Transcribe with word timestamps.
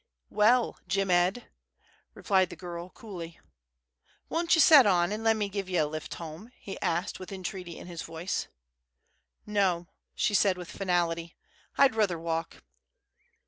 "Well, 0.31 0.79
Jim 0.87 1.11
Ed!" 1.11 1.45
replied 2.15 2.49
the 2.49 2.55
girl, 2.55 2.89
coolly. 2.89 3.39
"Won't 4.29 4.55
ye 4.55 4.59
set 4.59 4.87
on 4.87 5.11
an' 5.11 5.23
let 5.23 5.35
me 5.37 5.47
give 5.47 5.69
ye 5.69 5.77
a 5.77 5.85
lift 5.85 6.15
home?" 6.15 6.51
he 6.57 6.81
asked, 6.81 7.19
with 7.19 7.31
entreaty 7.31 7.77
in 7.77 7.85
his 7.85 8.01
voice. 8.01 8.47
"No," 9.45 9.89
she 10.15 10.33
said, 10.33 10.57
with 10.57 10.71
finality: 10.71 11.35
"I'd 11.77 11.93
ruther 11.93 12.17
walk." 12.17 12.63